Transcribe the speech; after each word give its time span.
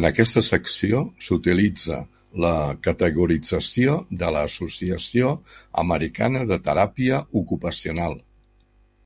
En 0.00 0.04
aquesta 0.08 0.42
secció, 0.48 1.00
s'utilitza 1.28 1.96
la 2.44 2.52
categorització 2.84 3.96
de 4.22 4.30
l'Associació 4.38 5.34
Americana 5.84 6.46
de 6.54 6.60
Teràpia 6.70 7.20
Ocupacional. 7.44 8.18